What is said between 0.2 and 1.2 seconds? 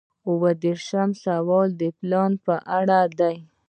اووه دېرشم